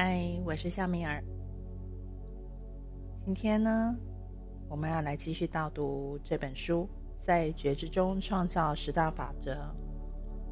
[0.00, 1.20] 嗨，我是夏米尔。
[3.24, 3.96] 今天呢，
[4.68, 9.58] 我们要来继续导读这本书，在觉知中创造十大法则。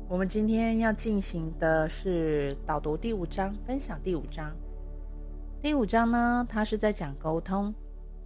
[0.09, 4.53] 我们今天要进行的是导读第五章，分享第五章。
[5.63, 7.73] 第五章呢，它是在讲沟通，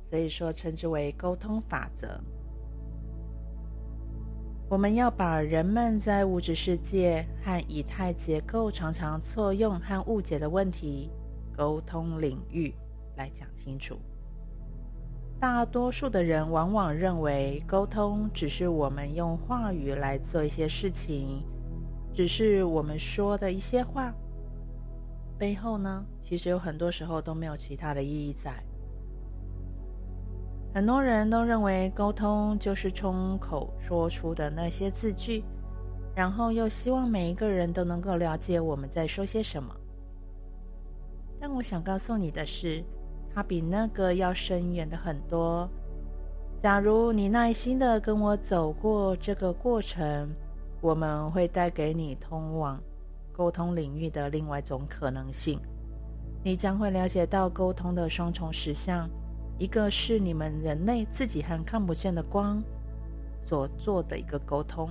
[0.09, 2.19] 所以说称之为沟通法则。
[4.71, 11.11] 我们要把人们在物质世界和以太结构常常错用和误解的问题，
[11.53, 12.73] 沟通领域
[13.17, 13.99] 来讲清楚。
[15.41, 21.43] 大多数的人往往认为沟通只是我们用话语来做一些事情，
[22.15, 24.15] 只是我们说的一些话，
[25.37, 28.55] 背后呢，其实有很多时候都没有其他的意义在。
[30.73, 35.43] 很多人都认为沟通就是冲口说出的那些字句，
[36.15, 39.75] 然后又希望每一个人都能够了解我们在说些什么。
[41.41, 42.85] 但我想告诉你的是，
[43.35, 45.69] 它比那个要深远的很多。
[46.63, 50.29] 假如你耐心的跟我走过这个过程，
[50.81, 52.81] 我们会带给你通往
[53.33, 55.59] 沟通领域的另外一种可能性。
[56.45, 59.09] 你将会了解到沟通的双重实相。
[59.61, 62.63] 一个是你们人类自己和看不见的光
[63.43, 64.89] 所做的一个沟通，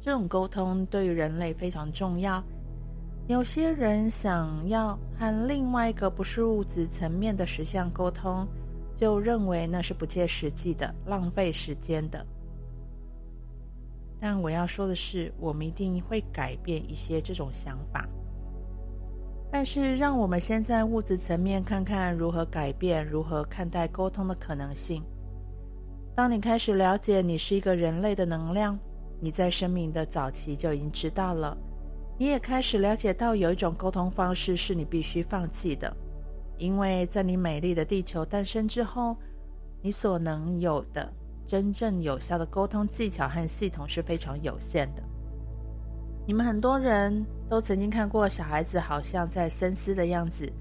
[0.00, 2.42] 这种沟通对于人类非常重要。
[3.26, 8.48] 有些人想要和另外一个不是物质层面的实相沟通，
[8.96, 12.26] 就认为那是不切实际的、浪费时间的。
[14.18, 18.08] 但我要说的是，我们一定会改变一些这种想法。
[19.56, 25.00] 但是，让我们先在物质层面看看如何改变、如何看待沟通的可能性。
[26.12, 28.76] 当你开始了解你是一个人类的能量，
[29.20, 31.56] 你在生命的早期就已经知道了。
[32.18, 35.96] 你也开始了解到有一种沟通方式是你必须放弃的，
[36.58, 39.16] 因为在你美丽的地球诞生之后，
[39.80, 41.08] 你所能有的
[41.46, 45.02] 真正有效的沟通技巧和系统是非常有限的。
[46.26, 47.24] 你们很多人
[47.54, 50.52] 都曾经看过小孩子好像在深思的样子，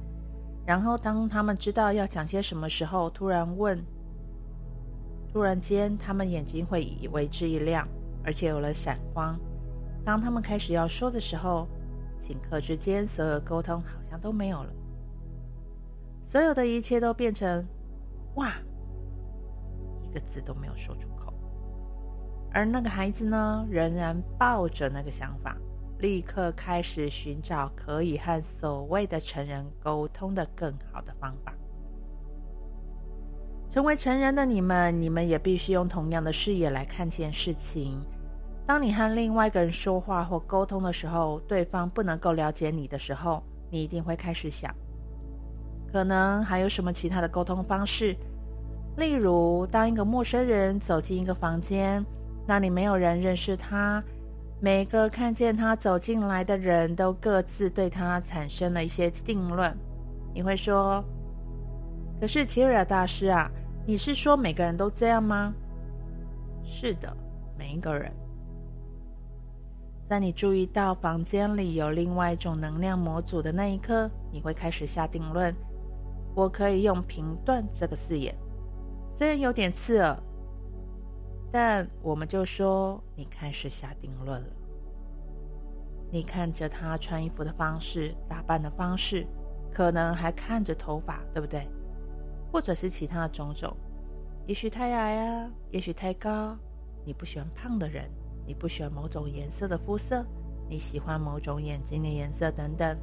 [0.63, 3.83] 然后当他们知道要讲些什么时候，突然问，
[5.27, 7.87] 突然间他们眼睛会为之一亮，
[8.23, 9.35] 而且有了闪光。
[10.05, 11.67] 当他们开始要说的时候，
[12.21, 14.71] 顷刻之间，所有沟通好像都没有了，
[16.23, 17.65] 所有的一切都变成
[18.35, 18.53] 哇，
[20.03, 21.33] 一个字都没有说出口。
[22.51, 25.57] 而那个孩子呢，仍然抱着那个想法，
[26.03, 31.53] 立刻开始寻找可以和所谓的成人沟通的更好的方法。
[33.69, 38.01] 成为成人的你们，你们也必须用同样的视野来看见事情。
[38.67, 44.75] 当你和另外一个人说话或沟通的时候，对方不能够了解你的时候，你一定会开始想，
[45.89, 48.13] 可能还有什么其他的沟通方式。
[48.97, 52.05] 例如，当一个陌生人走进一个房间。
[52.45, 54.03] 那里没有人认识他，
[54.59, 59.75] 每个看见他走进来的人都各自对他产生了一些定论。
[60.33, 61.03] 你会说
[62.19, 63.51] ：“可是齐尔大师啊，
[63.85, 65.53] 你是说每个人都这样吗？”
[66.63, 67.15] 是的，
[67.57, 68.11] 每一个人。
[70.07, 75.53] 在你注意到房间里有另外一种能量模组的那一刻，你会开始下定论。
[76.35, 78.33] 我可以用“评断”这个字眼，
[79.15, 80.17] 虽然有点刺耳。
[81.53, 84.47] 但我们就说，你开始下定论了。
[86.11, 89.27] 你看着他穿衣服的方式、打扮的方式，
[89.71, 91.67] 可能还看着头发，对不对？
[92.51, 93.71] 或者是其他的种种。
[94.47, 96.57] 也许太矮啊，也许太高。
[97.05, 98.09] 你不喜欢胖的人，
[98.47, 100.25] 你不喜欢某种颜色的肤色，
[100.67, 102.97] 你喜欢某种眼睛的颜色等等。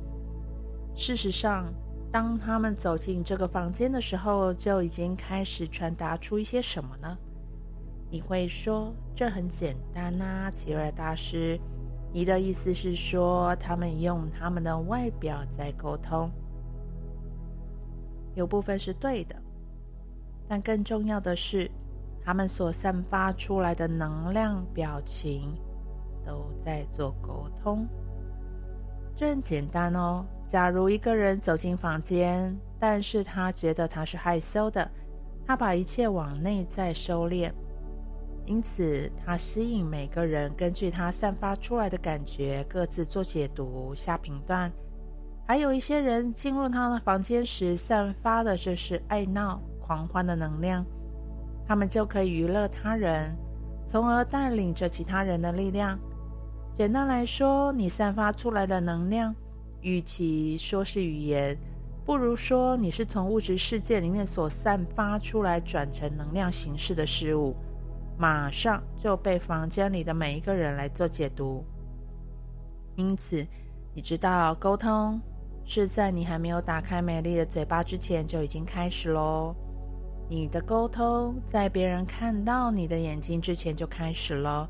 [0.97, 1.73] 事实上，
[2.11, 7.17] 当他们走进这个房间的时候，就已经开始传达出一些什么呢？
[8.11, 11.57] 你会说，这很简单呐，啊，齐尔大师，
[12.13, 16.29] 你的意思是说，他们用他们的外表在沟通，
[18.35, 19.37] 有部分是对的，
[20.49, 21.71] 但更重要的是，
[22.25, 25.57] 他们所散发出来的能量、表情
[26.27, 27.87] 都在做沟通。
[29.15, 30.27] 这很简单哦。
[30.49, 34.91] 假如一个人走进房间，但是他觉得他是害羞的，
[35.47, 37.53] 他把一切往内在收敛。
[38.51, 44.73] 因此，他吸引每个人根据他散发出来的感觉，各自做解读、下评断。
[45.47, 50.85] 还有一些人进入他的房间时，散发的这是爱闹、狂欢的能量，
[51.65, 53.33] 他们就可以娱乐他人，
[53.87, 55.97] 从而带领着其他人的力量。
[56.75, 59.33] 简单来说，你散发出来的能量，
[59.81, 61.57] 与其说是语言，
[62.05, 67.55] 不如说你是从物质世界里面所散发出来转成能量形式的事物，
[68.21, 71.65] 马上就被房间里的每一个人来做解读。
[72.97, 73.47] 因此，
[73.95, 75.19] 你知道沟通
[75.65, 79.57] 是在你还没有打开美丽的嘴巴之前就已经开始喽。
[80.29, 84.69] 你的沟通在别人看到你的眼睛之前就开始了。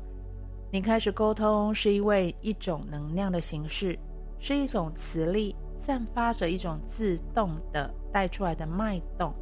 [0.71, 3.99] 你开始沟通是因为一种能量的形式，
[4.39, 9.33] 是一种磁力，散发着一种自动的带出来的脉动。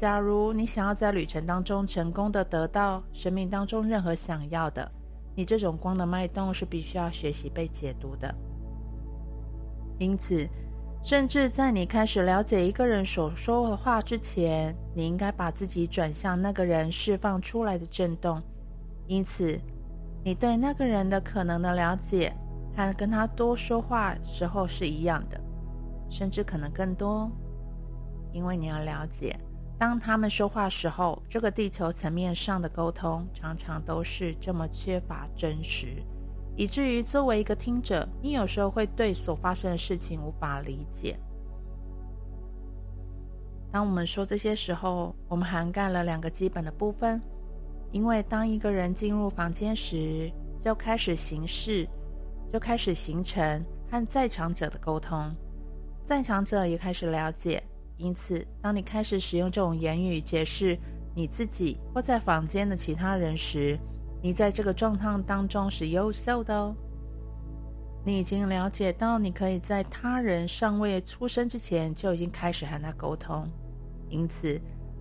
[0.00, 4.90] 假如你想要在旅程当中成功的得到生命当中任何想要的，
[5.36, 8.34] 你这种光的脉动是必须要学习被解读的。
[9.98, 10.48] 因此。
[11.02, 18.38] 甚至在你开始了解一个人所说的话之前，你应该把自己转向那个人释放出来的震动。
[19.06, 19.58] 因此，
[20.22, 22.30] 你对那个人的可能的了解，
[22.76, 25.40] 和跟他多说话时候是一样的，
[26.10, 27.30] 甚至可能更多。
[28.30, 29.34] 因为你要了解，
[29.80, 36.04] 当他们说话时候，这个地球层面上的沟通常常都是这么缺乏真实。
[36.54, 41.18] 以至于作为一个听者，你有时候会对所发生的事情无法理解。
[43.72, 47.18] 当我们说这些时候，我们涵盖了两个基本的部分，
[47.90, 50.30] 因为当一个人进入房间时，
[50.60, 51.88] 就开始形式，
[52.52, 55.34] 就开始形成和在场者的沟通，
[56.04, 57.62] 在场者也开始了解。
[58.00, 60.78] 因此，当你开始使用这种言语解释
[61.14, 63.78] 你自己或在房间的其他人时，
[64.22, 66.74] 你在这个状态当中是优秀的哦。
[68.02, 73.46] 你已经了解到，你可以在他人尚未出生之前就已经开始和他沟通。
[74.08, 74.58] 因此，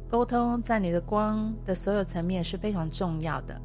[0.10, 3.60] 沟通在你的光的所有层面是非常重要的。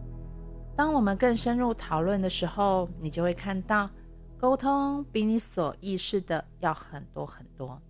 [0.76, 3.90] 当我们更深入讨论的时候，你就会看到，
[4.38, 7.80] 沟通比你所意识的要很多很多。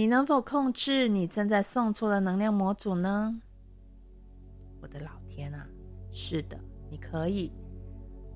[0.00, 3.38] 你能否控制你正在送出的能量模组呢？
[4.80, 5.10] 我的老。
[5.28, 5.66] 天啊，
[6.10, 6.58] 是的，
[6.88, 7.52] 你可以。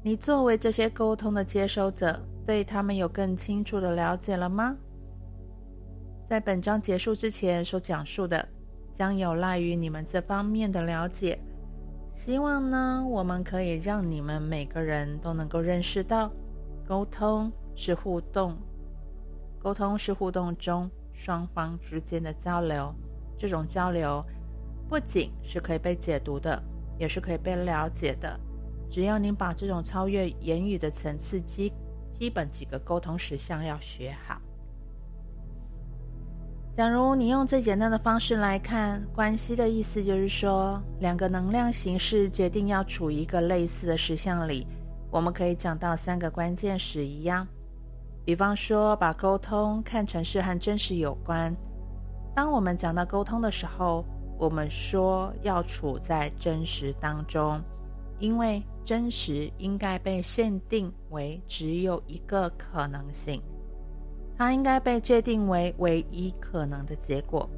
[0.02, 4.76] 你作为这些沟通的接收者，对他们有更清楚的了解了吗？
[6.28, 8.46] 在本章结束之前所讲述的，
[8.92, 11.38] 将有赖于你们这方面的了解。
[12.12, 16.30] 希望呢，我们可以让你们每个人都能够认识到，
[16.86, 18.54] 沟通是互动，
[19.58, 22.94] 沟通是互动中双方之间的交流。
[23.38, 24.22] 这种交流
[24.88, 26.62] 不仅是可以被解读的。
[26.96, 28.38] 也是可以被了解的，
[28.88, 31.72] 只要你把这种超越言语的层次基
[32.12, 34.40] 基本几个沟通实相要学好。
[36.76, 44.64] 假如你用最简单的方式来看，关系的意思就是说，两个能量形式决定要处一个类似的实相里，
[45.10, 47.44] 我们可以讲到三个关键词一样。
[48.24, 51.54] 比方说，把沟通看成是和真实有关。
[52.34, 54.04] 当我们讲到沟通的时候，
[54.38, 57.60] 我们说要处在真实当中，
[58.18, 63.40] 因为真实应该被限定为只有一个可能性，
[64.36, 67.48] 它应该被界定为唯一可能的结果。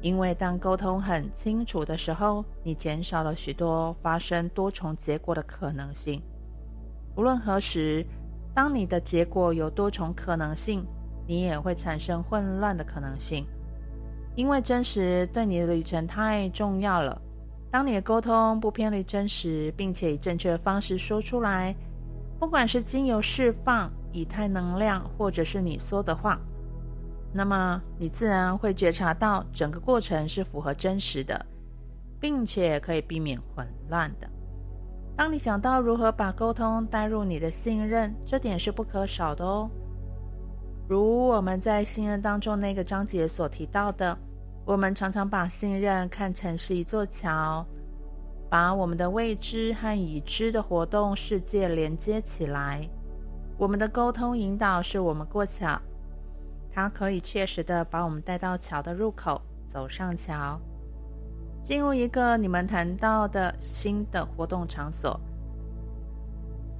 [0.00, 6.22] 因为当沟通很清楚的时候，你减少了许多发生多重结果的可能性。
[7.16, 8.04] 无论何时，
[8.60, 10.84] 当你的结果有多重可能性，
[11.26, 13.46] 你也会产生混乱的可能性。
[14.34, 17.18] 因为真实对你的旅程太重要了。
[17.70, 21.74] 当你的沟通不偏离真实，并且以正确的方式说出来，
[22.38, 26.38] 不管是经由释放以太能量，或者是你说的话，
[27.32, 31.46] 那么你自然会觉察到整个过程是符合真实的，
[32.20, 34.28] 并且可以避免混乱的。
[35.20, 39.68] 当你想到如何把沟通带入你的信任，这点是不可少的哦。
[40.88, 44.16] 如我们在信任当中那个章节所提到的。
[44.64, 47.66] 我们常常把信任看成是一座桥，
[48.48, 52.88] 把我们的未知和已知的活动世界连接起来。
[53.58, 55.78] 我们的沟通引导是我们过桥，
[56.72, 60.58] 它可以切实的把我们带到桥的入口，走上桥，
[61.62, 65.20] 进入一个你们谈到的新的活动场所。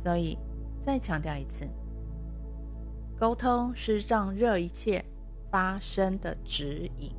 [0.02, 0.38] 所以，
[0.80, 1.68] 再强调一次，
[3.18, 5.04] 沟通是让热一切
[5.50, 7.14] 发生的指引。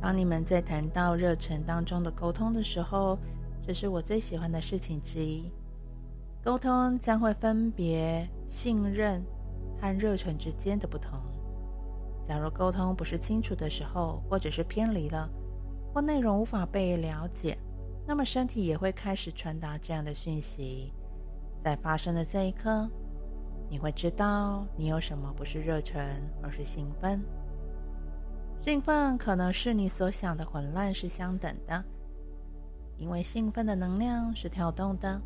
[0.00, 3.18] 当你们在谈到热忱当中的沟通的时候，
[3.64, 5.50] 这是我最喜欢的事情之一。
[6.44, 9.22] 沟通将会分别信任
[9.80, 11.12] 和热忱之间的不同。
[12.26, 15.28] 假如沟通不是清楚的时候，或者是偏离了，
[15.92, 17.58] 或内容无法被了解，
[18.06, 20.92] 那么身体也会开始传达这样的讯息。
[21.62, 22.88] 在发生的这一刻，
[23.68, 26.00] 你会知道你有什么不是热忱，
[26.42, 27.22] 而是兴奋。
[28.58, 31.84] 兴奋可能是你所想的混乱是相等的，
[32.96, 35.20] 因为兴奋的能量是跳动的，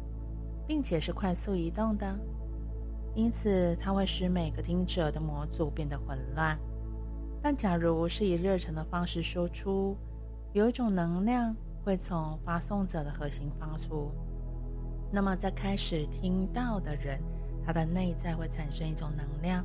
[0.66, 2.18] 并且是快速移动的，
[3.14, 6.58] 因此它会使每个听者的模组变得混乱。
[7.48, 9.96] 但假如是以热忱的方式说出，
[10.52, 14.10] 有一种能量会从发送者的核心发出，
[15.12, 17.22] 那么在开始听到的人，
[17.64, 19.64] 他的内在会产生一种能量，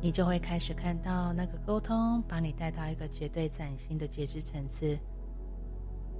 [0.00, 4.98] 你就会开始看到那个沟通把你带到一个绝对崭新的觉知层次。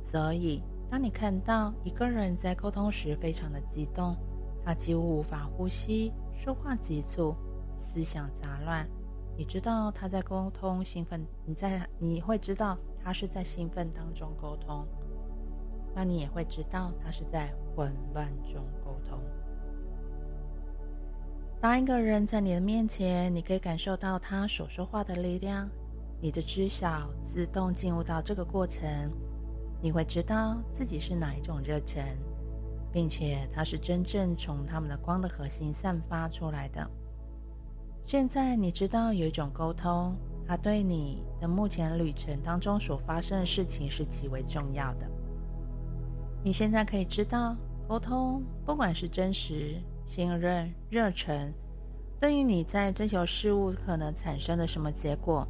[0.03, 4.15] 所以，当你看到一个人在沟通时非常的激动，
[4.63, 7.35] 他几乎无法呼吸，说话急促，
[7.79, 8.87] 思想杂乱。
[9.37, 14.87] 你知道他在沟通兴奋，你在你会知道他是在兴奋当中沟通，
[15.95, 19.19] 那你也会知道他是在混乱中沟通。
[21.61, 25.69] 当一个人在你的面前，你可以感受到他所说话的力量，
[26.21, 29.11] 你的知晓自动进入到这个过程，
[29.81, 32.05] 你会知道自己是哪一种热忱，
[32.93, 36.89] 并且它是真正从他们的光的核心散发出来的。
[38.05, 40.15] 现在你知道有一种沟通，
[40.47, 45.07] 它对你的目前旅程当中所发生的事情是极为重要的。
[46.45, 47.57] 你现在可以知道，
[47.89, 51.53] 沟通不管是真实、信任、热忱，
[52.21, 55.47] 对于你在追求事物可能产生的什么结果，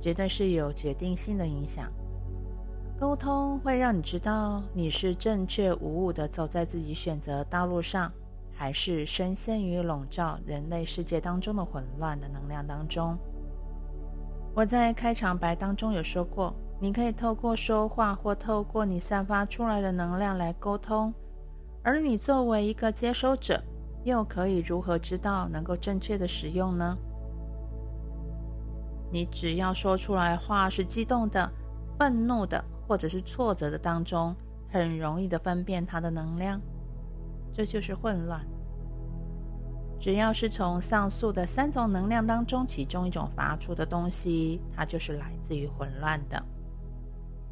[0.00, 1.90] 绝对是有决定性的影响。
[3.00, 8.12] 沟通会让你知道你是正确无误的走在自己选择道路上。
[8.54, 13.16] 还是深陷于笼罩人类世界当中的混乱的能量当中。
[14.54, 21.12] 我在开场白当中有说过，你可以透过说话或透过你散发出来的能量来沟通，
[21.82, 23.62] 而你作为一个接收者，
[24.04, 26.96] 又可以如何知道能够正确的使用呢？
[29.10, 31.50] 你只要说出来话是激动的、
[31.98, 34.34] 愤怒的，或者是挫折的当中，
[34.70, 36.60] 很容易的分辨它的能量。
[37.52, 38.40] 这就是混乱。
[40.00, 46.42] 只要是从上述的三种能量当中其中一种发出的东西，它就是来自于混乱的。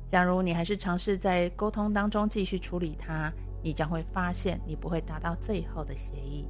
[0.08, 6.48] 假如你还是尝试在沟通当中继续处理它，你将会发现你不会达到最后的协议。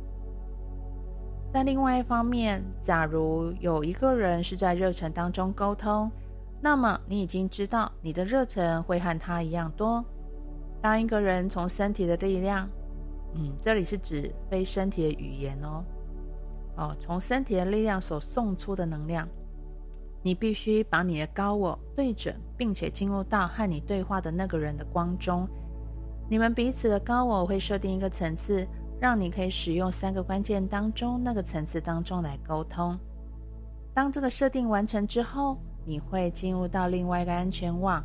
[1.53, 6.11] 在另外一方面，假如有一个人是在热忱当中沟通，
[6.63, 10.03] 那么你已经知道你的热忱会和他一样多。
[10.81, 12.67] 当一个人从身体的力量，
[13.35, 15.85] 嗯，这里是指非身体的语言哦。
[16.77, 19.29] 哦，从身体的力量所送出的能量，
[20.23, 25.47] 你必须把你的高我对准，并且进入到和你对话的那个人的光中。
[26.29, 28.67] 你们彼此的高我会设定一个层次，
[29.01, 32.99] 让你可以使用三个关键当中那个层次当中来沟通。
[33.93, 38.03] 当这个设定完成之后，你会进入到另外一个安全网。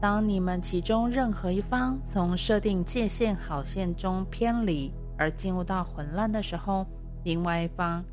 [0.00, 6.86] 当你们其中任何一方从设定界限好线中偏离而进入到混乱的时候，
[7.24, 8.04] 另外一方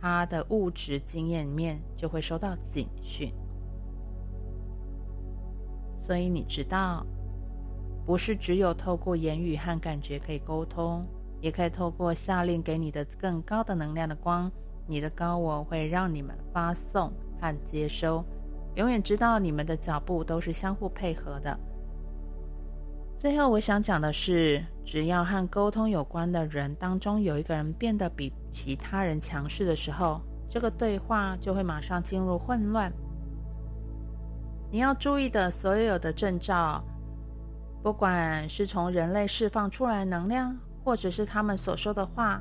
[0.00, 3.32] 他的物质经验面就会收到警讯。
[5.96, 7.04] 所以你知道，
[8.06, 11.04] 不是只有透过言语和感觉可以沟通，
[11.40, 14.50] 也可以透过下令给你的更高的能量的光，
[14.86, 18.24] 你的高我会让你们发送和接收。
[18.74, 21.58] 永远知道你们的脚步都是相互配合的。
[23.16, 32.92] 最后，我想讲的是，只要和沟通有关的人当中有一个人变得比其他人强势的时候，这个对话就会马上进入混乱。
[34.70, 36.80] 你要注意的所有的征兆，
[37.82, 42.40] 不管是从人类释放出来能量，或者是他们所说的话，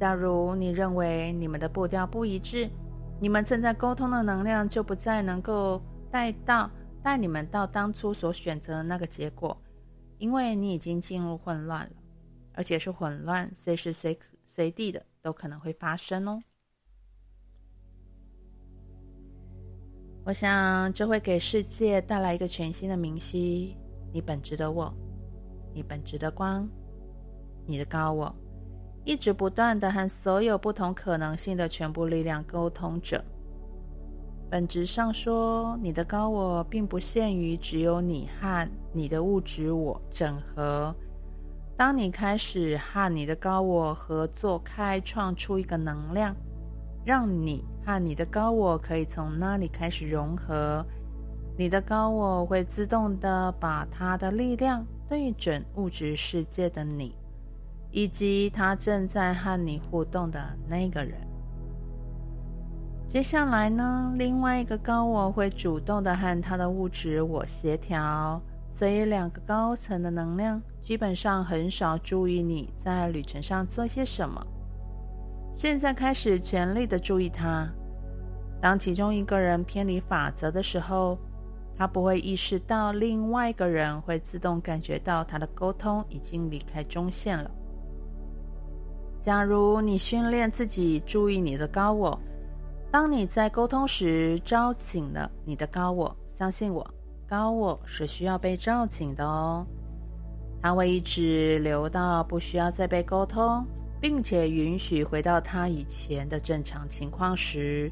[0.00, 2.70] 假如你认为你们的步调不一致。
[3.18, 5.80] 你们正在沟通的能量就不再能够
[6.10, 6.70] 带到
[7.02, 9.56] 带你们到当初所选择的那个结果，
[10.18, 11.92] 因为你已经进入混乱了，
[12.52, 16.42] 而且是混乱，随时随随地的都可能会发生哦。
[20.24, 23.76] 我想这会给世界带来一个全新的明晰：
[24.12, 24.92] 你本质的我，
[25.72, 26.68] 你本质的光，
[27.64, 28.34] 你的高我。
[29.06, 33.24] 一直不断的和所有不同可能性的全部力量沟通着。
[34.50, 40.92] 本质上说，你的高我并不限于只有你和你的物质我整合。
[41.76, 46.34] 当你开始和你的高我合作，开创出一个能量，
[47.04, 50.84] 让你和你的高我可以从那里开始融合，
[51.56, 57.15] 你的高我会自动的把它的力量对准物质世界的你，
[57.96, 60.38] 以及他正在和你互动的
[60.68, 61.18] 那个人。
[63.08, 68.38] 接下来呢，另外一个高我会主动的和他的物质我协调，
[68.70, 74.46] 所以两个高层的能量基本上很少注意你在旅程上做些什么。
[75.54, 77.66] 现在开始全力的注意他。
[78.60, 81.18] 当其中一个人偏离法则的时候，
[81.74, 87.50] 他不会意识到另外一个人会自动感觉到他的沟通已经离开中线了。
[89.26, 92.16] 假如你训练自己注意你的高我，
[92.92, 96.88] 当你在沟通时招请了你的高我，相信我，
[97.28, 99.66] 高我是需要被召醒的哦。
[100.62, 103.66] 他会一直留到不需要再被沟通，
[104.00, 107.90] 并且允许回到他以前的正常情况时。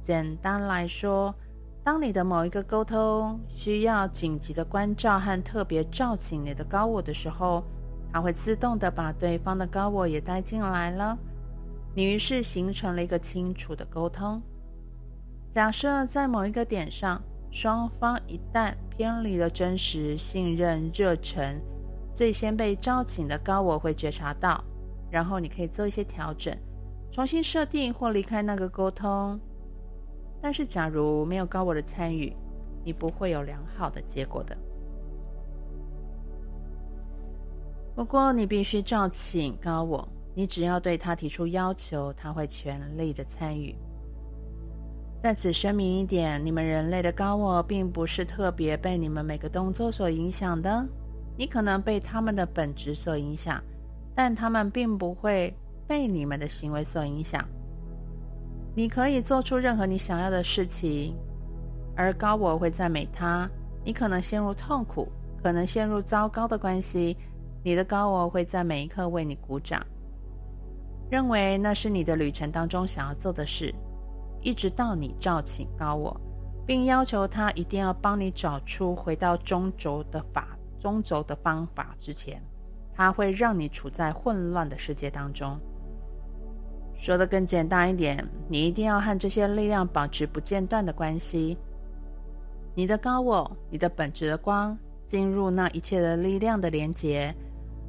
[0.00, 1.34] 简单来说，
[1.82, 7.64] 当你的某一个沟通需要紧急的关照和特别召醒你的高我的时候，
[8.12, 11.16] 它会自动的把对方的高我也带进来了。
[11.94, 14.40] 你于是形成了一个清楚的沟通。
[15.50, 21.60] 假设在某一个点上，双方一旦偏离了真实、信任、热忱，
[22.12, 24.62] 最先被召醒的高我会觉察到，
[25.10, 26.56] 然后你可以做一些调整，
[27.10, 29.40] 重新设定或离开那个沟通。
[30.40, 32.32] 但是，假如没有高我的参与，
[32.84, 34.56] 你不会有良好的结果的。
[37.98, 43.74] 不过，你必须召请高我，你只要对他提出要求，他会全力的参与。
[45.20, 50.86] 在此声明一点，你们人类的高我并不是特别被你们每个动作所影响的，
[51.36, 53.60] 你可能被他们的本质所影响，
[54.14, 55.52] 但他们并不会
[55.88, 57.44] 被你们的行为所影响。
[58.76, 61.16] 你可以做出任何你想要的事情，
[61.96, 63.50] 而高我会赞美他。
[63.84, 65.08] 你可能陷入痛苦，
[65.42, 67.16] 可能陷入糟糕的关系，
[67.62, 69.84] 你的高我会在每一刻为你鼓掌，
[71.10, 73.74] 认为那是你的旅程当中想要做的事，
[74.40, 76.18] 一直到你召请高我，
[76.64, 82.40] 并要求他一定要帮你找出回到中轴的法、中轴的方法之前，
[82.94, 85.58] 他会让你处在混乱的世界当中。
[86.96, 91.56] 说得更简单一点，你一定要和这些力量保持不间断的关系。
[92.74, 97.34] 你的高我，你的本质的光，进入那一切的力量的连结。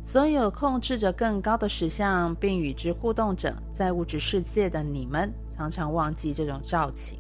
[0.04, 7.20] 所有控制着更高的实相并与之互动者，在物质世界的你们，常常忘记这种召请。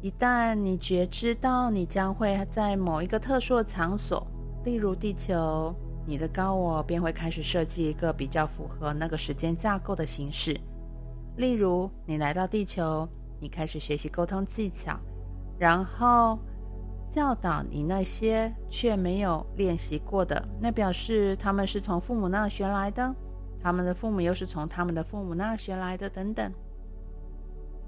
[0.00, 4.26] 一旦你觉知到你将会在某一个特殊的场所，
[4.64, 5.74] 例如地球。
[6.06, 10.54] 你的高我便会开始设计一个比较符合那个时间架构的形式，
[11.38, 13.08] 例如你来到地球，
[13.40, 15.00] 你开始学习沟通技巧，
[15.58, 16.38] 然后
[17.14, 23.14] 教导你那些却没有练习过的，那表示他们是从父母那儿学来的，
[23.62, 26.52] 他们的父母又是从他们的父母那儿学来的，等等。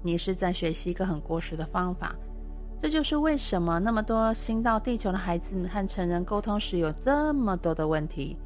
[0.01, 2.15] 你是在学习一个很过时的方法。
[2.79, 8.37] 这就是为什么那么多新到地球的孩子和成人沟通时有这么多的问题，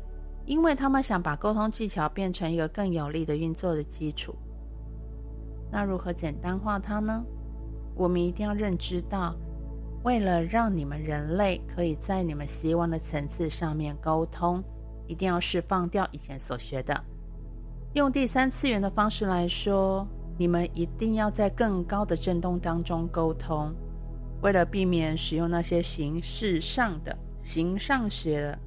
[0.47, 4.33] 因为他们想把沟通技巧变成一个更有力的运作的基础。
[5.71, 7.23] 那如何简单化它呢？
[7.93, 9.35] 我们一定要认知到，
[10.03, 14.63] 为了让你们人类可以在你们希望的层次上面沟通，
[15.07, 17.03] 一定要释放掉以前所学的。
[17.93, 23.73] 用第三次元的方式来说，你们一定要在更高的振动当中沟通。
[24.41, 28.57] 为了避免使用那些形式上的、形上学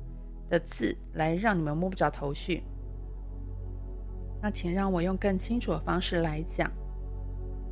[0.48, 2.62] 的字来让你们摸不着头绪，
[4.40, 6.70] 那请让我用更清楚的方式来讲：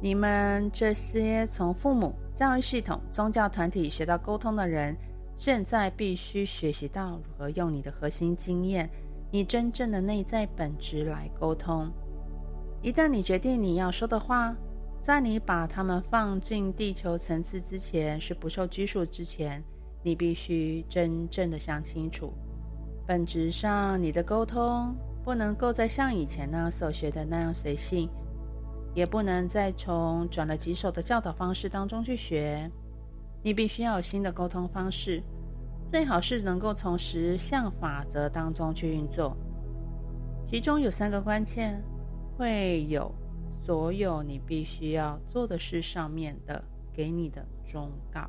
[0.00, 4.96] 你们这些从父母、教育系统、宗教团体学到沟通的人，
[5.36, 8.88] 现在必须学习到如何用你的核心经验、
[9.30, 11.90] 你真正的内在本质来沟通。
[12.80, 14.56] 一旦你决定你要说的话，
[15.02, 19.62] 在你把他们放进地球层次之前，是不受拘束之前，
[20.02, 22.32] 你必须真正的想清楚，
[23.06, 28.08] 本质上你的沟通不能够再像以前那样所学的那样随性，
[28.94, 32.70] 也不能再从转了几手的教导方式当中去学，
[33.42, 35.22] 你必须要有新的沟通方式，
[35.90, 39.36] 最好是能够从十项法则当中去运作，
[40.46, 41.82] 其中有三个关键
[42.36, 43.12] 会有。
[43.54, 46.60] 所有你必须要做的事上面的
[46.92, 48.28] 给你的忠告。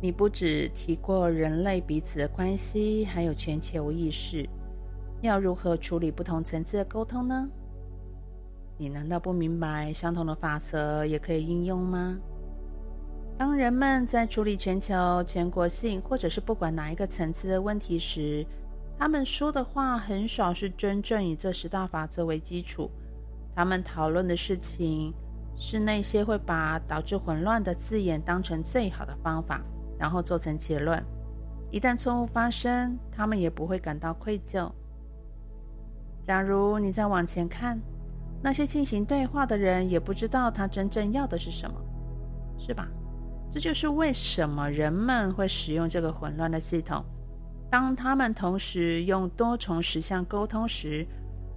[0.00, 4.44] 你不只提过人类彼此的关系，还有全球意识，
[5.20, 7.48] 要如何处理不同层次的沟通呢？
[8.82, 12.18] 你难道不明白相同的法则也可以应用吗？
[13.38, 18.44] 当人们在处理全球、全国性或者是不管哪一个层次的问题时，
[18.98, 22.90] 他们说的话很少是真正以这十大法则为基础。
[23.54, 25.14] 他们讨论的事情
[25.54, 29.62] 是那些会把导致混乱的字眼当成最好的方法，
[29.96, 31.00] 然后做成结论。
[31.70, 34.68] 一旦错误发生，他们也不会感到愧疚。
[36.24, 37.80] 假如你再往前看，
[38.42, 41.80] 那些进行对话的人也不知道他真正要的是什么，
[42.58, 42.88] 是吧？
[43.52, 47.04] 这就是为什么人们会使用这个混乱的系统。
[47.70, 51.06] 当他们同时用多重实相沟通时，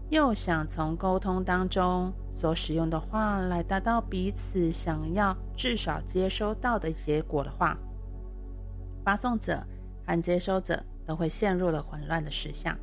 [0.09, 7.77] 又想从沟通当中所使用的话来达到彼此想要至少接收到的结果的话，
[9.03, 9.61] 发送者
[10.05, 12.77] 和接收者都会陷入了混乱的实相。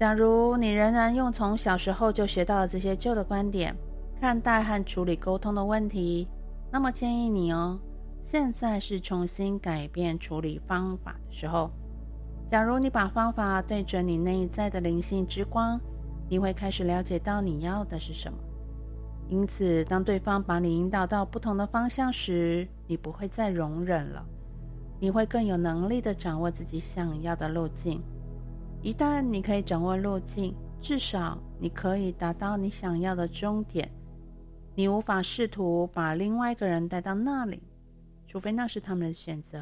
[0.00, 3.76] 假如你仍然用从小时候就学到的这些旧的观点
[4.18, 6.26] 看待和处理沟通的问题，
[6.72, 7.78] 那么建议你哦，
[8.22, 11.70] 现在是重新改变处理方法的时候。
[12.50, 15.78] 假如你把方法对准你内在的灵性之光，
[16.30, 18.38] 你会开始了解到你要的是什么。
[19.28, 24.24] 因此，当对方把你引导到不同的方向时，你不会再容忍了，
[24.98, 28.02] 你会更有能力的掌握自己想要的路径。
[28.82, 33.90] 一旦你可以掌握路径，至少你可以达到你想要的终点。
[34.74, 37.62] 你无法试图把另外一个人带到那里，
[38.26, 39.60] 除非那是他们的选择。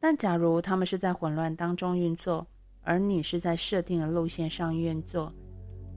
[0.00, 2.44] 但假如他们是在混乱当中运作，
[2.80, 5.32] 而你是在设定的路线上运作，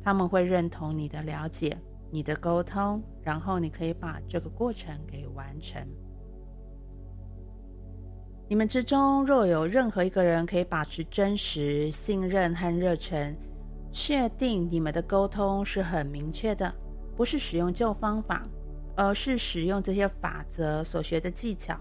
[0.04, 1.76] 他们会认同你的了解、
[2.12, 5.82] 你的沟通，然后你可以把这个过程给完成。
[8.48, 13.36] 你们之中若有任何一个人可以把持真实、信任和热忱，
[13.92, 16.72] 确定你们的沟通是很明确的，
[17.16, 18.48] 不是使用旧方法，
[18.96, 21.76] 而是使用这些法则所学的技巧，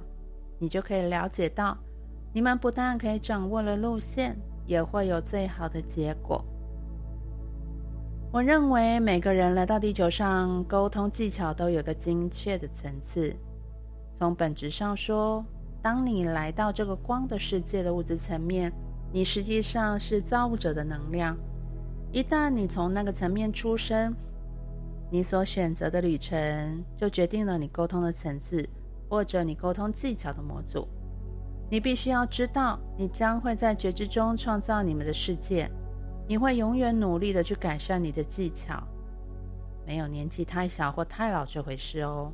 [0.59, 1.77] 你就可以了解到。
[2.33, 4.35] 你们不但可以掌握了路线，
[4.67, 6.43] 也会有最好的结果。
[8.33, 13.33] 我认为每个人来到地球上，沟通技巧都有个精确的层次。
[14.19, 15.45] 从本质上说，
[15.85, 18.73] 当你来到这个光的世界的物质层面，
[19.13, 21.37] 你实际上是造物者的能量。
[22.11, 24.15] 一旦你从那个层面出生，
[25.11, 28.67] 你所选择的旅程就决定了你沟通的层次，
[29.11, 30.89] 或者你沟通技巧的模组。
[31.71, 35.71] 你必须要知道，你将会在觉知中创造你们的世界。
[36.27, 38.83] 你会永远努力的去改善你的技巧，
[39.87, 42.33] 没有年纪太小或太老这回事哦。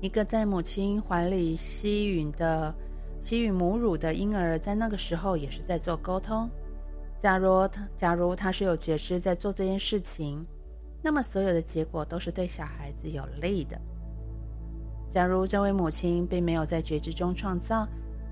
[0.00, 2.74] 一个在母亲怀里吸吮的、
[3.20, 6.48] 吸吮母乳的婴儿，在那个时候也是在做沟通。
[7.18, 10.42] 假如他，假如他是有觉知在做这件事情，
[11.02, 13.78] 那么所有的结果都是对小孩子有利的。
[15.10, 17.86] 假如这位母亲并没有在觉知中创造，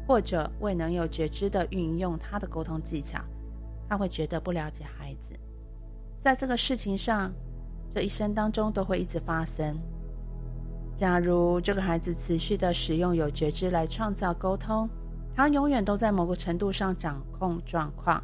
[0.06, 3.20] 或者未能有觉知地运用她的沟通技巧，
[3.90, 5.32] 她会觉得不了解孩子。
[6.18, 7.30] 在这个事情上，
[7.90, 9.78] 这一生当中都会一直发生。
[10.98, 14.90] 假如这个孩子持续的使用有觉知来创造沟通，
[15.32, 18.20] 他永远都在某个程度上掌控状况。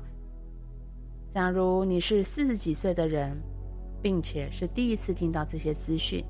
[1.31, 3.41] 假如你是四十几岁的人，
[4.03, 6.25] 并且是第一次听到这些资讯。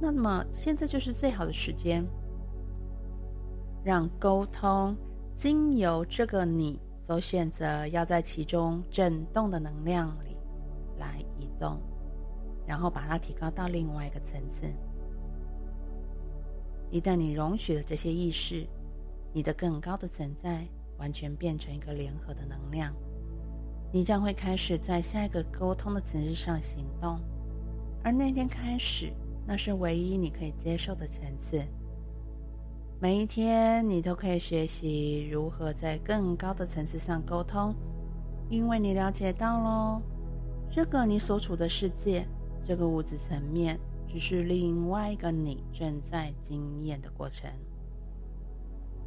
[0.00, 2.06] 那么现在就是最好的时间，
[3.84, 4.96] 让沟通
[5.34, 10.36] 经由这个你所选择要在其中震动的能量里
[11.00, 11.80] 来移动，
[12.64, 14.72] 然后把它提高到另外一个层次。
[16.94, 18.64] 一旦你容许了这些意识，
[19.32, 20.64] 你的更高的存在
[20.96, 22.94] 完全变成一个联合的能量，
[23.92, 27.18] 你将会开始在下一个沟通的层次上行动，
[28.04, 29.12] 而那天开始。
[29.44, 31.60] 那是唯一你可以接受的层次。
[33.00, 37.74] 每一天，你都可以学习如何在更高的层次上沟通，
[38.48, 40.00] 因为你了解到喽，
[40.70, 42.24] 这个你所处的世界，
[42.62, 47.50] 这个物质层面，只是另外一个你正在经验的过程。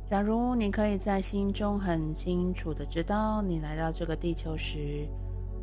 [0.05, 5.07] 假如你可以在心中很清楚的知道，你来到这个地球时，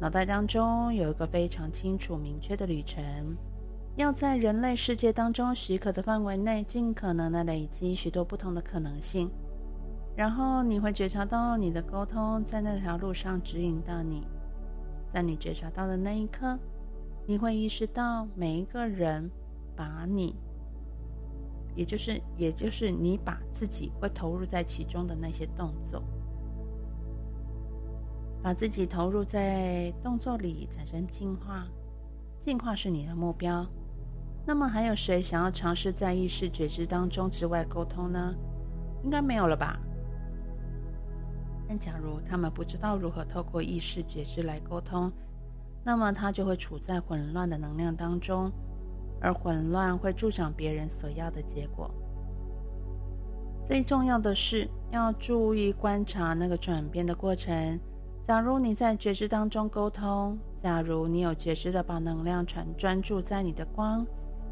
[0.00, 3.02] 脑袋当中有一个非常清楚明确的旅程。
[3.96, 9.30] 要在人类世界当中许可的范围内，尽可能的累积许多不同的可能性，
[10.16, 14.26] 然后你会觉察到你的沟通在那条路上指引到你。
[15.12, 16.58] 在你觉察到的那一刻，
[17.26, 19.30] 你会意识到每一个人
[19.74, 20.36] 把你，
[21.74, 26.02] 也就是也就是你把自己会投入在其中的那些动作，
[28.42, 31.66] 把自己投入在动作里产生进化，
[32.42, 33.66] 进化是你的目标。
[34.46, 38.34] 那么还有谁想要尝试在意识觉知当中之外沟通呢？
[39.02, 39.80] 应该没有了吧？
[41.66, 45.10] 但假如他们不知道如何透过意识觉知来沟通，
[45.84, 48.50] 那么他就会处在混乱的能量当中，
[49.20, 51.90] 而混乱会助长别人所要的结果。
[53.64, 57.78] 最重要的是要注意观察那个转变的过程。
[58.22, 64.06] 假如你在觉知当中沟通，假如你有觉知的把能量传专注在你的光，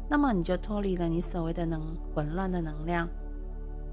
[0.07, 1.81] 那么你就脱离了你所谓的能
[2.13, 3.09] 混乱的能量。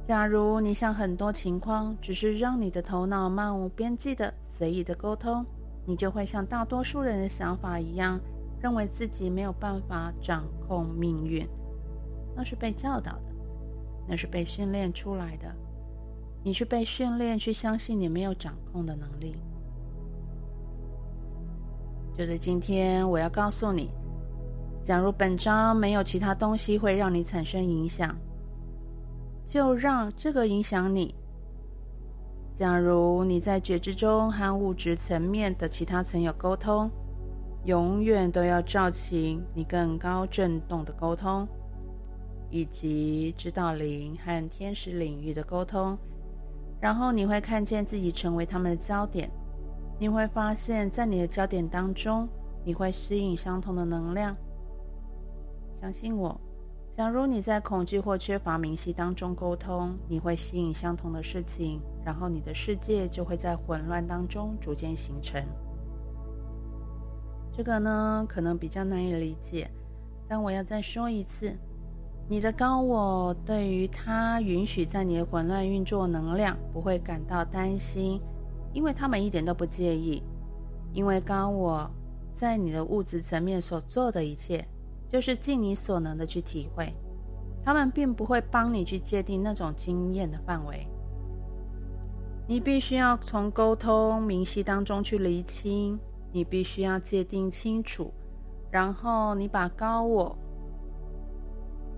[0.07, 5.45] 假如你想很多情况只是让你的头脑漫无边际的随意的沟通，
[5.87, 8.21] 你就会像大多数人的想法一样，
[8.61, 11.47] 认为自己没有办法掌控命运。
[12.37, 13.31] 那是被教导的。
[14.09, 15.55] 那是被训练出来的，
[16.43, 19.37] 你是被训练去相信你没有掌控的能力。
[22.19, 23.89] 就在今天，我要告诉你，
[24.83, 28.17] 假如本章没有其他东西会让你产生影响，
[29.47, 31.15] 就让这个影响你。
[32.61, 36.91] 假如你在觉知中和物质层面的其他层有沟通，
[37.65, 41.49] 永远都要照清你更高振动的沟通。
[42.51, 45.97] 以及指导灵和天使领域的沟通，
[46.79, 49.31] 然后你会看见自己成为他们的焦点。
[49.99, 52.29] 你会发现在你的焦点当中，
[52.63, 54.37] 你会吸引相同的能量。
[55.81, 56.39] 相信我，
[57.01, 65.43] 假如你在恐惧或缺乏明晰当中沟通，你会吸引相同的事情，然后你的世界就会在混乱当中逐渐形成。
[67.57, 69.71] 这个呢，可能比较难以理解，
[70.29, 71.57] 但我要再说一次。
[72.29, 78.21] 你的高我对于他允许在你的混乱运作能量不会感到担心，
[78.75, 80.23] 因为他们一点都不介意。
[80.93, 81.91] 因为高我
[82.35, 84.69] 在你的物质层面所做的一切，
[85.11, 86.93] 就是尽你所能的去体会。
[87.63, 90.87] 他们并不会帮你去界定那种经验的范围。
[92.49, 95.99] 你必须要从沟通明晰当中去厘清，
[96.33, 98.13] 你必须要界定清楚，
[98.71, 100.37] 然后你把高我。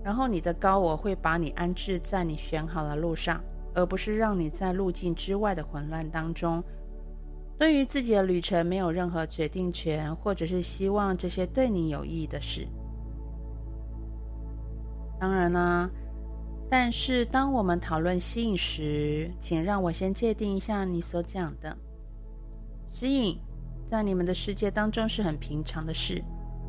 [0.03, 3.41] 然后你的高我会把你安置在你选好的路上，
[3.73, 6.61] 而不是让你在路径之外的混乱当中。
[7.57, 12.67] 对于自己的旅程没有任何决定权，或者是希望这些对你有意义的事。
[15.23, 15.89] 当然啦，
[16.69, 21.73] 但是当我们讨论吸引时，请让我先界定一下你所讲的
[22.89, 23.39] 吸引，
[23.87, 26.21] 在你们的世界当中是很平常的事。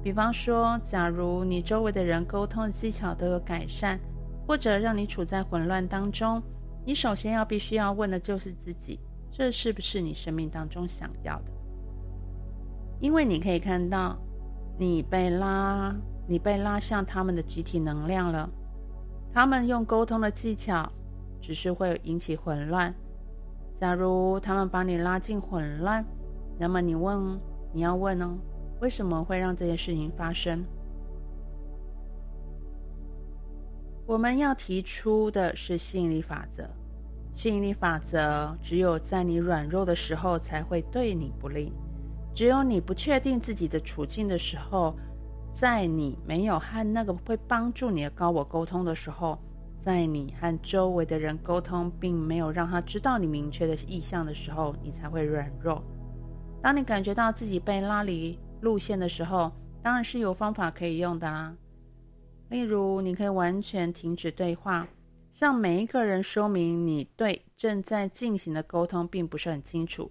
[0.05, 3.99] 比方说，假如你周围的人沟通的技巧都有改善，
[4.47, 6.41] 或者让你处在混乱当中，
[6.87, 9.01] 你首先要必须要问的就是自己：
[9.33, 11.51] 这是不是你生命当中想要的？
[13.01, 14.17] 因为你可以看到，
[14.79, 15.93] 你被拉，
[16.27, 18.49] 你被拉向他们的集体能量了。
[19.33, 20.91] 他们用沟通的技巧，
[21.41, 22.95] 只是会引起混乱。
[23.75, 26.05] 假如他们把你拉进混乱，
[26.59, 27.39] 那么你问，
[27.73, 28.39] 你要问哦。
[28.81, 30.65] 为什么会让这件事情发生？
[34.07, 36.69] 我们要提出的是吸引力法则。
[37.33, 41.73] 吸引力法则只有在你软弱的时候才会对你不利。
[42.33, 44.95] 只有你不确定自己的处境的时候，
[45.55, 49.39] 在你没有和那个会帮助你的高我沟通的时候，
[49.81, 55.81] 在你和周围的人沟通，并没有让他知道你明确的意向的时候，你才会软弱。
[56.61, 61.55] 当你感觉到自己被拉离路线的时候，当然是有方法可以用的啦。
[62.49, 64.89] 例如，你可以完全停止对话，
[65.33, 70.11] 向每一个人说明你对正在进行的沟通并不是很清楚。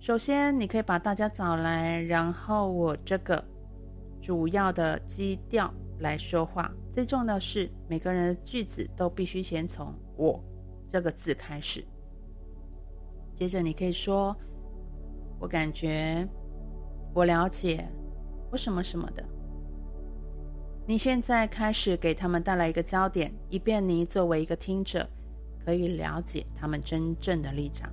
[0.00, 3.44] 首先，你可以把大家找来，然后我这个
[4.22, 6.72] 主要的基调来说话。
[6.92, 10.42] 最重要的是，每个人的句子都必须先从“我”
[10.88, 11.84] 这个字开始。
[13.34, 14.34] 接着，你可以说
[15.40, 16.26] ：“我感觉。”
[17.14, 17.86] 我了解，
[18.50, 19.22] 我什么什么的。
[20.86, 25.06] 你现在开始给他们带来一个焦点，以便你作为一个听者，
[25.64, 27.90] 可以了解他们真正的立场。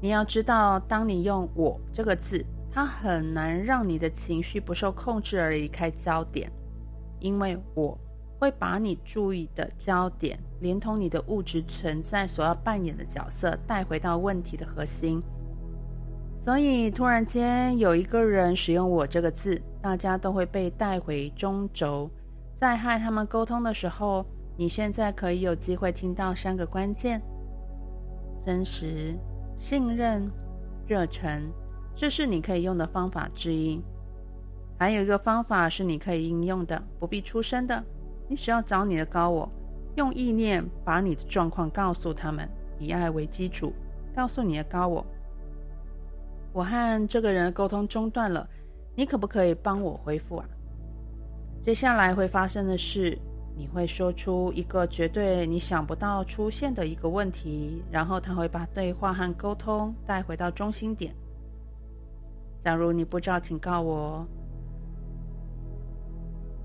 [0.00, 2.44] 你要知道，当你用“我”这个字，
[2.76, 6.52] 它很难让你的情绪不受控制而离开焦点，
[7.20, 7.98] 因为我
[8.38, 15.22] 会把你注意的焦点，连同你的物质存在所要扮演的角色，带回到问题的核心。
[16.38, 22.10] 所以，突然间有一个人使用“我”这个字，大家都会被带回中轴。
[22.56, 24.22] 在和他们沟通的时候，
[24.54, 27.22] 你现在可以有机会听到三个关键：
[28.44, 29.16] 真实、
[29.56, 30.30] 信任、
[30.86, 31.50] 热忱。
[31.96, 33.82] 这是你可以用的方法之一。
[34.78, 37.82] 还有一个方法是你可以应用的，不必出声的，
[38.28, 39.50] 你只要找你的高我，
[39.94, 42.46] 用意念把你的状况告诉他们，
[42.78, 43.72] 以爱为基础，
[44.14, 45.06] 告诉你的高我，
[46.52, 48.46] 我和这个人的沟通中断了，
[48.94, 50.46] 你可不可以帮我恢复啊？
[51.64, 53.18] 接下来会发生的事，
[53.56, 61.14] 你会说出一个绝对你想不到出现的一个问题，然后他会把对话和沟通带回到中心点。
[62.66, 64.26] 假如你不知道，请告我。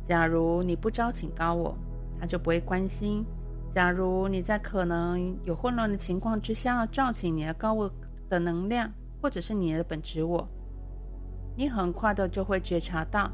[0.04, 1.78] 假如你不知道，请告我，
[2.20, 3.24] 他就不会关心。
[3.72, 7.88] 假如你在可能有混乱的情况之下，召请你的高我
[8.28, 10.44] 的能量，或者是你的本质我，
[11.56, 13.30] 你很快的就会觉察到。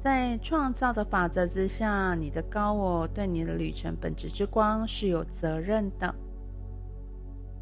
[0.00, 6.12] 在创造的法则之下，你的高我对你的旅程本质之光是有责任的。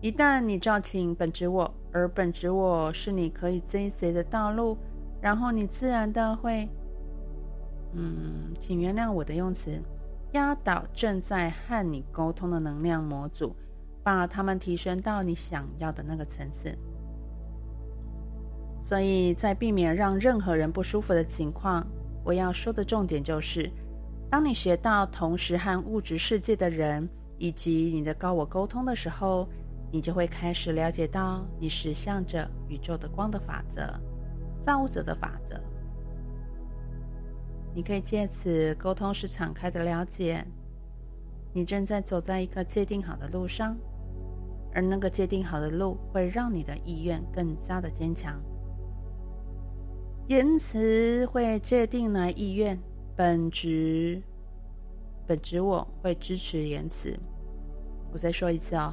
[0.01, 4.77] 一旦你召请本质我，而本质我是你可以追随的道路，
[5.19, 6.69] 然后你自然的会，
[7.95, 9.81] 嗯，请原谅我的用词，
[10.33, 13.57] 压倒正在和你沟通的能量模组，
[14.03, 16.77] 把它们提升到你想要的那个层次。
[18.83, 21.83] 所以在避免让任何人不舒服的情况。
[22.23, 23.71] 我要说的重点就是，
[24.29, 29.49] 当你学到同时和物质世界的人以及你的高我沟通的时候，
[29.91, 33.83] 你就会开始了解到你实相着宇宙的光的法则、
[34.63, 35.59] 造物者的法则。
[37.75, 40.45] 你可以借此沟通时敞开的了解，
[41.53, 43.77] 你正在走在一个界定好的路上，
[44.75, 48.41] 而那个界定好的路会让你的意愿更加的坚强。
[50.29, 52.79] 言辞会界定来意愿，
[53.15, 54.21] 本质
[55.27, 57.15] 本质我会支持言辞。
[58.13, 58.93] 我再说一次哦，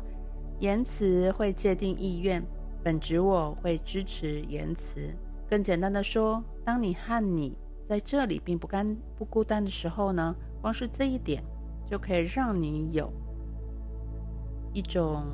[0.64, 2.42] 言辞会界定意愿，
[2.82, 5.14] 本质我会支持言辞。
[5.50, 11.44] 更简单的说，当你和你在这里并不干不孤单的时候呢，光是这一点
[11.86, 13.12] 就可以让你有
[14.72, 15.26] 一种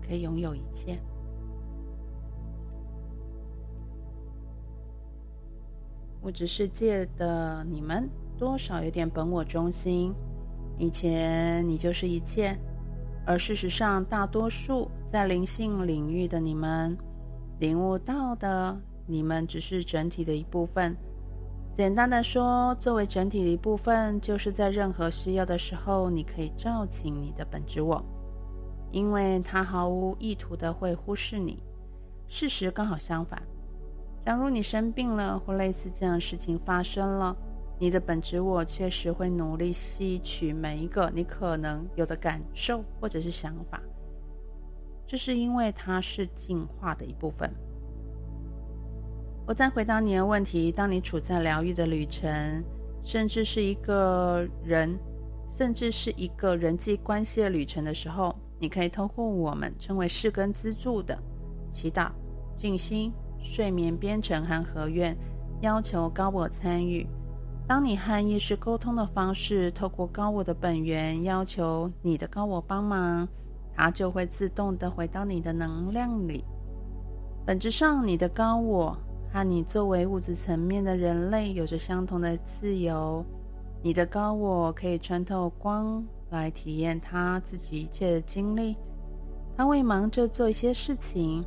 [0.00, 0.98] 你可以拥有一切。
[6.22, 10.14] 物质世界的你们多少有点本我中心，
[10.78, 12.58] 以前你就是一切，
[13.24, 16.96] 而事实上，大多数在灵性领域的你们
[17.60, 20.96] 领悟到的，你们只是整体的一部分。
[21.74, 28.04] 简单的说，作为整体的一部分，就是在任何需要的时候，你可以召请你的本质我，
[28.90, 31.62] 因为他毫无意图的会忽视你。
[32.26, 33.40] 事实刚好相反。
[34.20, 37.36] 假如你生病了，或类似这样的事情发生了，
[37.82, 43.82] 你的本质我确实会努力吸取每一个你可能有的感受或者是想法，
[45.04, 47.52] 这是因为它是进化的一部分。
[49.44, 52.62] 我再回答你的问题：当你处在疗愈的旅程，
[53.02, 54.96] 甚至是一个人，
[55.50, 61.20] 甚至是一个人际关系的旅程的时候，你可以通过我们称为四根资助的
[61.72, 62.12] 祈祷、
[62.56, 63.12] 静心。
[63.42, 65.18] 睡眠编程和合愿，
[65.62, 67.04] 要求高我参与。
[67.72, 73.26] 当你和意识沟通的方式，透过高我的本源要求你的高我帮忙，
[73.74, 76.44] 它就会自动的回到你的能量里。
[77.46, 78.94] 本质上，你的高我
[79.32, 83.24] 和你作为物质层面的人类有着相同的自由。
[83.82, 88.76] 你的高我可以穿透光来体验他自己一切的经历，
[89.56, 91.42] 他会忙着做一些事情。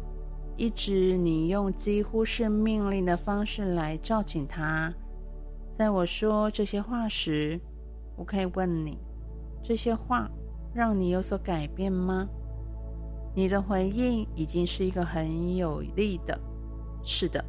[0.58, 4.92] 一直你用几乎是命令的方式来召请他。
[5.78, 7.60] 在我说这些话时，
[8.16, 8.98] 我可以问你：
[9.62, 10.30] 这些话
[10.74, 12.28] 让你有所改变吗？
[13.36, 16.40] 你的回应已经是一个很有力的。
[17.04, 17.44] 是的。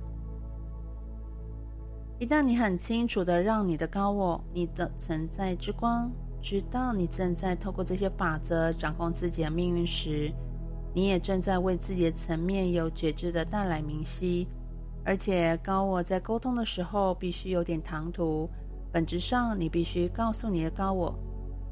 [2.19, 6.11] 一旦你很清楚地让你的高我、你的存在之光
[6.43, 10.33] 知道你正在透过这些法则掌控自己的命运时，
[10.93, 14.49] 你也正在为自己的层面有觉知的带来明晰，
[15.07, 18.51] 而且高我在沟通的时候必须有点唐突。
[18.93, 21.15] 本质上，你必须告诉你的高我，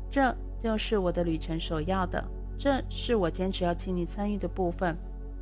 [0.08, 2.22] 这就是我的旅程所要的，
[2.56, 4.96] 这是我坚持要请你参与的部分，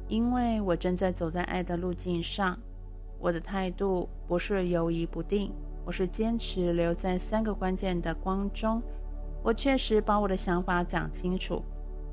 [0.09, 2.59] 因为我正在走在爱的路径上。
[3.19, 5.53] 我的态度不是犹疑不定，
[5.85, 8.81] 我是坚持留在三个关键的光中。
[9.43, 11.63] 我确实把我的想法讲清楚。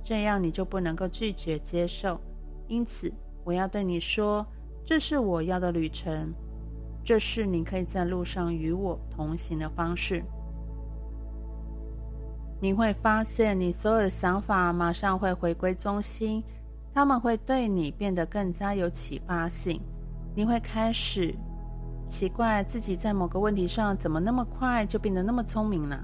[0.04, 2.20] 这样你就不能够拒绝接受，
[2.68, 3.12] 因此
[3.44, 4.46] 我要对你说，
[4.90, 6.34] 这是我要的旅程，
[7.04, 10.24] 这是你可以在路上与我同行的方式。
[12.60, 16.44] 你会发现，你所有的想法马上会回归中心，
[16.92, 19.80] 他们会对你变得更加有启发性。
[20.36, 21.36] 你会开始
[22.08, 26.04] 奇怪，自己在某个问题上怎么那么快就变得那么聪明呢？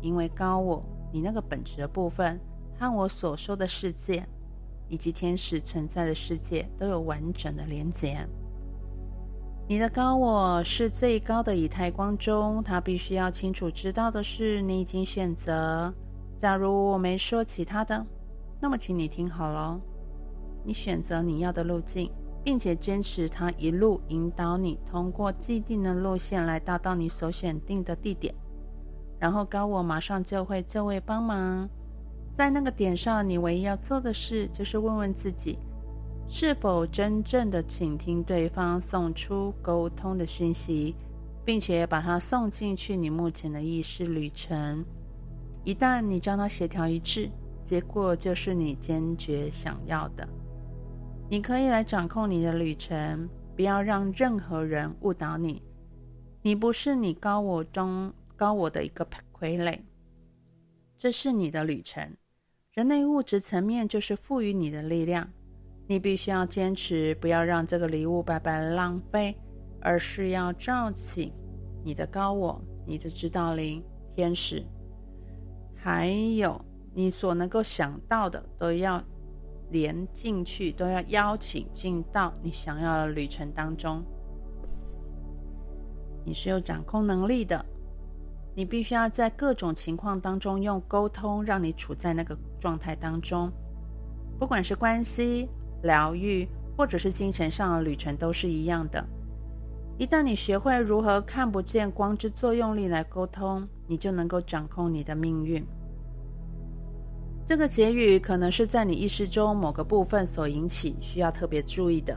[0.00, 2.40] 因为高我，你那个本质的部分，
[2.76, 4.26] 和我所说的世界，
[4.92, 8.18] 以及天使存在的世界都有完整的连结。
[9.66, 15.90] 你的高我是最高的以太光中，他必须要清楚知道的是，你已经选择。
[16.38, 18.06] 假如我没说其他的，
[18.60, 19.80] 那么请你听好了，
[20.62, 22.12] 你选择你要的路径。
[22.44, 28.34] 并且坚持他一路引导你通过既定的路线来达到你所选定的地点，
[29.16, 31.68] 然后高我马上就会就位帮忙。
[32.34, 35.58] 在那个点上，你唯一要做的事就是问问自己，
[36.26, 40.94] 是否真正的倾听对方送出沟通的讯息，
[41.44, 44.82] 并且把它送进去你目前的意识旅程。
[45.62, 47.30] 一旦你将它协调一致，
[47.66, 50.26] 结果就是你坚决想要的。
[51.28, 55.62] 你可以来掌控你的旅程，不要让任何人误导你。
[56.40, 59.78] 你不是你高我中高我的一个傀儡，
[60.96, 62.10] 这是你的旅程。
[62.72, 65.28] 人类物质层面就是赋予你的力量，
[65.86, 69.36] 你必须要坚持，不要让这个礼物白白浪费，
[69.82, 71.34] 而是要召起
[71.84, 74.64] 你的高我、你的指导灵、天使，
[75.76, 76.58] 还有
[76.94, 79.02] 你所能够想到的，都要。
[79.70, 84.04] 连进去都要邀请进到你想要的旅程当中。
[86.26, 87.64] 你是有掌控能力的，
[88.54, 93.50] 你必须要在各种情况当中用沟通，让你处在那个状态当中。
[94.38, 95.48] 不管是关系、
[95.82, 96.46] 疗愈，
[96.76, 99.02] 或者是精神上的旅程，都是一样的。
[99.98, 105.64] 一旦你学会如何看不见光之作用力来沟通，你就能够掌控你的命运。
[107.46, 112.16] 这个结语可能是在你意识中某个部分所引起，需要特别注意的。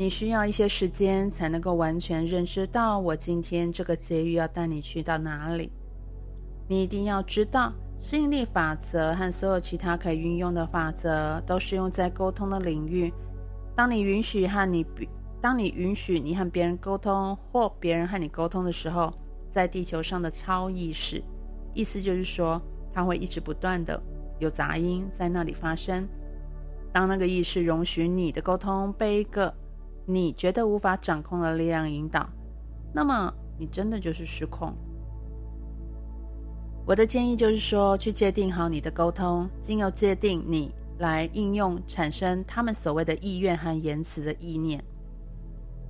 [0.00, 5.72] 你需要一些时间才能够完全认知到我今天这个结语要带你去到哪里。
[6.68, 13.12] 你一定要知道，吸引力法则和所有其他可以运用的法则都适用在沟通的领域。
[13.74, 14.86] 当你允许和你，
[15.40, 19.12] 当你允许你和别人沟通，或别人和你沟通的时候，
[19.50, 21.20] 在地球上的超意识，
[21.74, 24.00] 意思就是说，它会一直不断的。
[24.38, 26.06] 有杂音在那里发生。
[26.92, 29.52] 当那个意识容许你的沟通被一个
[30.10, 32.26] 你觉得无法掌控的力量引导，
[32.94, 34.74] 那么你真的就是失控。
[36.86, 44.82] 我的建议就是说，去界定好你的沟通，经由界定你来应用产生他们所谓的意愿和言辞的意念。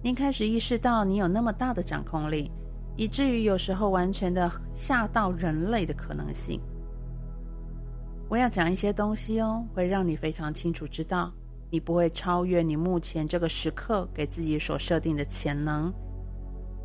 [0.03, 2.51] 您开始意识到你有那么大的掌控力，
[2.97, 6.61] 以至于有时候完全的吓到人类的可能性。
[8.29, 11.33] 我要讲一些东西哦，会让你非常清楚知道，
[11.71, 15.93] 你不会超越你目前这个时刻给自己所设定的潜能。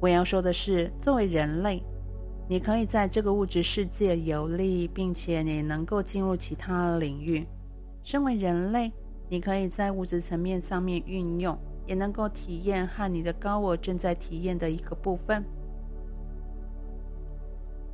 [0.02, 1.84] 我要说的是，作为人类，
[2.50, 7.46] 你可以在这个物质世界游历，并且你能够进入其他领域。
[8.04, 8.92] 身为人类，
[9.30, 15.44] 你可以在物质层面上面运用，也能够体验和你的高我正在体验的一个部分。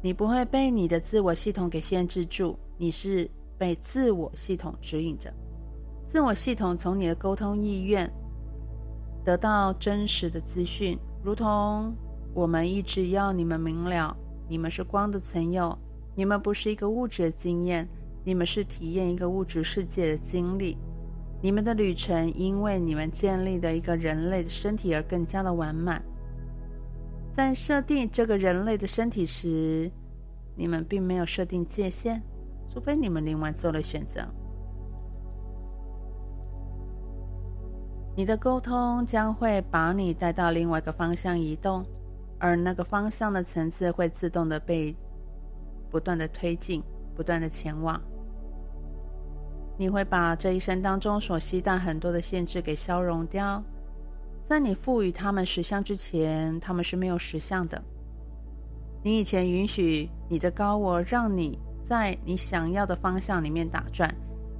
[0.01, 3.29] 你不会被你的自我系统给限制住，你是。
[3.59, 5.29] 被自我系统指引着，
[6.09, 8.11] 自我系统从你的沟通意愿
[9.23, 11.93] 得到真实的资讯，如同
[12.33, 15.77] 我们一直要你们明了：你们是光的存有，
[16.15, 17.87] 你们不是一个物质的经验，
[18.23, 20.79] 你们是体验一个物质世界的经历。
[21.43, 26.01] 你们的旅程因为你们建立的一个人类的身体而更加的完满。
[27.31, 29.91] 在设定这个人类的身体时，
[30.55, 32.19] 你们并没有设定界限。
[32.67, 34.27] 除非你们另外做了选择，
[38.19, 41.85] 你的沟通将会把你带到另外一个方向移动，
[42.37, 44.93] 而那个方向的层次会自动的被
[45.89, 46.83] 不断的推进，
[47.15, 47.97] 不断的前往。
[49.77, 53.63] 你会把这一生当中所携带很多的限制给消融掉，
[54.43, 57.81] 在你赋予他们实相之前，他们是没有实相的。
[59.01, 61.57] 你以前允许你的高我让你。
[61.81, 64.13] 在你想要的方向里面打转，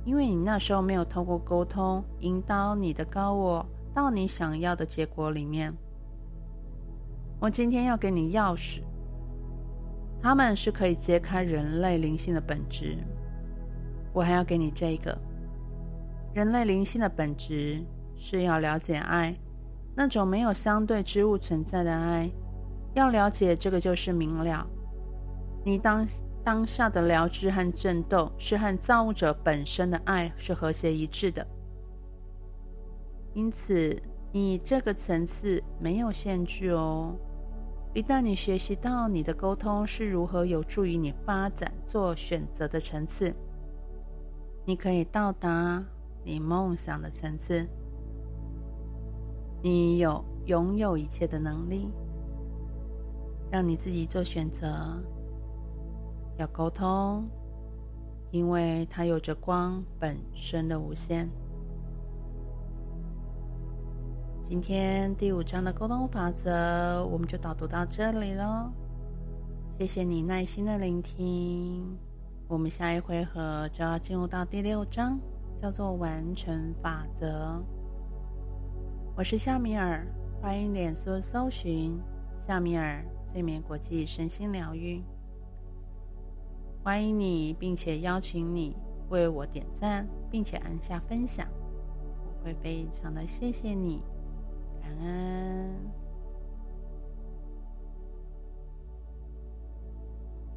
[0.10, 5.72] 因为你那时候没有透过沟通引导你的高我到你想要的结果里面。
[7.39, 8.82] 我今天要给你钥匙，
[10.20, 12.97] 他们是可以揭开人类灵性的本质。
[14.12, 15.16] 我还要给你这个，
[16.34, 17.80] 人类灵性的本质
[18.18, 19.38] 是要了解爱，
[19.95, 22.28] 那种没有相对之物存在的爱。
[22.95, 24.66] 要了解这个就是明了，
[25.64, 26.03] 你当。
[26.50, 31.45] 当下的疗治和震动是和造物者本身的爱是和谐一致的，
[33.36, 33.95] 因此
[34.32, 37.16] 你这个层次没有限制哦。
[37.93, 43.32] 一旦你学习到你的沟通是如何有助于你发展做选择的层次，
[44.66, 45.86] 你可以到达
[46.26, 47.64] 你梦想的层次。
[49.62, 51.91] 你有拥有一切的能力，
[53.52, 55.00] 让你自己做选择。
[56.39, 57.29] 要沟通，
[58.31, 61.29] 因为它有着光本身的无限。
[64.45, 68.71] 今天第五章的沟通法则，我们就导读到这里喽。
[69.77, 71.85] 谢谢你耐心的聆听。
[72.47, 75.19] 我们下一回合就要进入到第六章，
[75.61, 77.61] 叫做完成法则。
[79.13, 80.07] 我是夏米尔，
[80.41, 81.99] 欢迎脸书搜寻
[82.47, 85.03] 夏米尔睡眠国际身心疗愈。
[86.82, 88.75] 欢迎你，并且邀请你
[89.09, 91.45] 为我点赞，并且按下分享，
[92.25, 94.01] 我会非常的谢谢你。
[94.82, 95.99] 感恩。